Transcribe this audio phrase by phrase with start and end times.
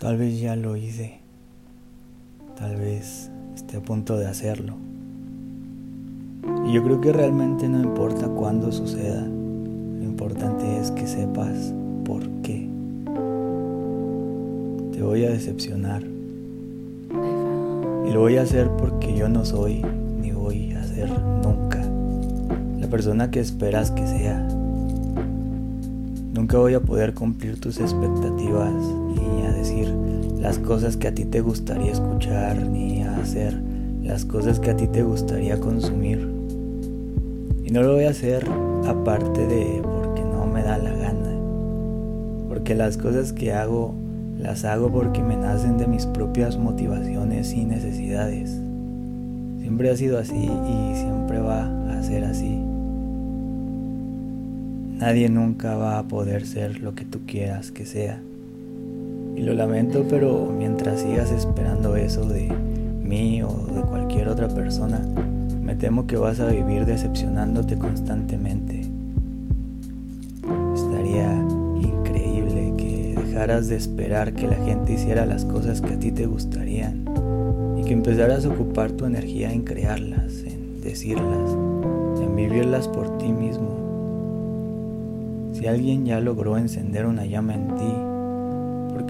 [0.00, 1.20] Tal vez ya lo hice.
[2.58, 4.76] Tal vez esté a punto de hacerlo.
[6.66, 9.20] Y yo creo que realmente no importa cuándo suceda.
[9.20, 11.74] Lo importante es que sepas
[12.06, 12.66] por qué.
[14.92, 16.02] Te voy a decepcionar.
[18.08, 19.84] Y lo voy a hacer porque yo no soy
[20.18, 21.84] ni voy a ser nunca
[22.78, 24.48] la persona que esperas que sea.
[26.32, 28.72] Nunca voy a poder cumplir tus expectativas
[30.38, 33.60] las cosas que a ti te gustaría escuchar ni hacer
[34.02, 36.18] las cosas que a ti te gustaría consumir.
[37.64, 38.44] Y no lo voy a hacer
[38.86, 41.36] aparte de porque no me da la gana.
[42.48, 43.94] Porque las cosas que hago
[44.38, 48.58] las hago porque me nacen de mis propias motivaciones y necesidades.
[49.60, 52.58] Siempre ha sido así y siempre va a ser así.
[54.98, 58.20] Nadie nunca va a poder ser lo que tú quieras que sea.
[59.40, 62.52] Y lo lamento, pero mientras sigas esperando eso de
[63.02, 65.00] mí o de cualquier otra persona,
[65.62, 68.82] me temo que vas a vivir decepcionándote constantemente.
[70.74, 71.32] Estaría
[71.74, 76.26] increíble que dejaras de esperar que la gente hiciera las cosas que a ti te
[76.26, 77.06] gustarían
[77.78, 81.50] y que empezaras a ocupar tu energía en crearlas, en decirlas,
[82.20, 83.80] en vivirlas por ti mismo
[85.60, 88.09] si alguien ya logró encender una llama en ti, ¿por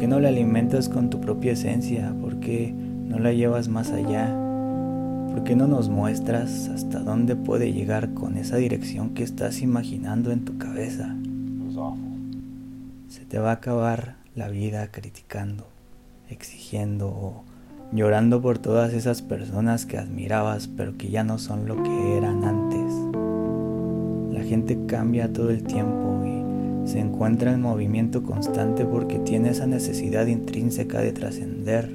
[0.00, 2.14] qué no la alimentas con tu propia esencia?
[2.22, 4.34] ¿Por qué no la llevas más allá?
[5.30, 10.32] ¿Por qué no nos muestras hasta dónde puede llegar con esa dirección que estás imaginando
[10.32, 11.14] en tu cabeza?
[13.08, 15.66] Se te va a acabar la vida criticando,
[16.30, 17.44] exigiendo o
[17.92, 22.44] llorando por todas esas personas que admirabas pero que ya no son lo que eran
[22.44, 22.94] antes.
[24.32, 26.19] La gente cambia todo el tiempo
[26.84, 31.90] se encuentra en movimiento constante porque tiene esa necesidad intrínseca de trascender.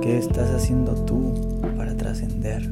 [0.00, 1.34] ¿Qué estás haciendo tú
[1.76, 2.62] para trascender?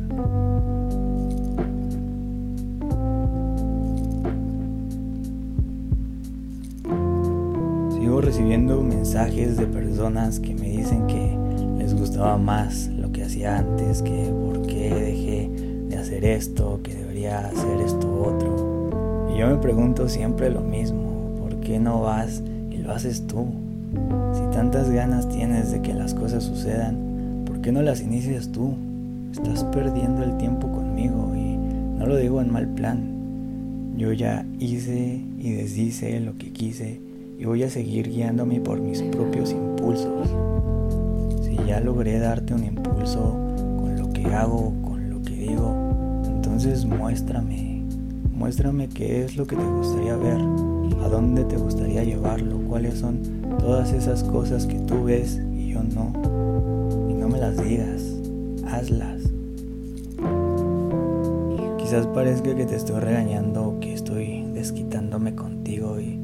[7.92, 11.38] Sigo recibiendo mensajes de personas que me dicen que
[11.78, 15.50] les gustaba más lo que hacía antes, que por qué dejé
[15.88, 18.77] de hacer esto, que debería hacer esto otro
[19.38, 23.46] yo me pregunto siempre lo mismo, ¿por qué no vas y lo haces tú?
[24.32, 28.74] Si tantas ganas tienes de que las cosas sucedan, ¿por qué no las inicias tú?
[29.30, 33.94] Estás perdiendo el tiempo conmigo y no lo digo en mal plan.
[33.96, 37.00] Yo ya hice y deshice lo que quise
[37.38, 40.28] y voy a seguir guiándome por mis propios impulsos.
[41.42, 43.38] Si ya logré darte un impulso
[43.78, 45.76] con lo que hago, con lo que digo,
[46.26, 47.77] entonces muéstrame
[48.38, 50.40] Muéstrame qué es lo que te gustaría ver,
[51.02, 53.18] a dónde te gustaría llevarlo, cuáles son
[53.58, 56.12] todas esas cosas que tú ves y yo no.
[57.10, 58.00] Y no me las digas,
[58.64, 59.22] hazlas.
[61.78, 66.20] Quizás parezca que te estoy regañando o que estoy desquitándome contigo y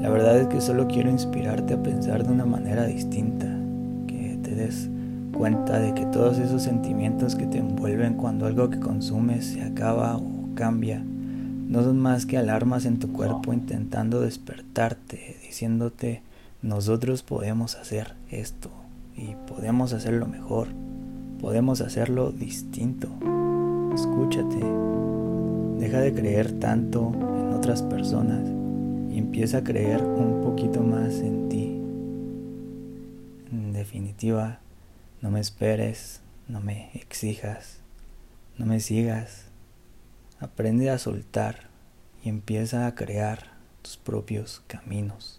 [0.00, 3.46] la verdad es que solo quiero inspirarte a pensar de una manera distinta,
[4.06, 4.88] que te des
[5.36, 10.16] cuenta de que todos esos sentimientos que te envuelven cuando algo que consumes se acaba
[10.16, 11.04] o cambia
[11.68, 16.22] no son más que alarmas en tu cuerpo intentando despertarte, diciéndote,
[16.62, 18.70] nosotros podemos hacer esto
[19.14, 20.68] y podemos hacerlo mejor,
[21.42, 23.08] podemos hacerlo distinto.
[23.94, 24.64] Escúchate,
[25.78, 28.48] deja de creer tanto en otras personas
[29.12, 31.82] y empieza a creer un poquito más en ti.
[33.52, 34.60] En definitiva,
[35.20, 37.80] no me esperes, no me exijas,
[38.56, 39.47] no me sigas
[40.40, 41.68] Aprende a soltar
[42.22, 45.37] y empieza a crear tus propios caminos.